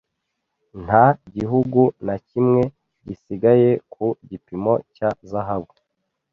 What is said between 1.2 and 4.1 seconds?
gihugu na kimwe gisigaye ku